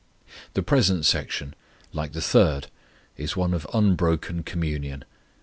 [0.55, 1.53] The present section,
[1.93, 2.69] like the third,
[3.17, 5.05] is one of unbroken communion.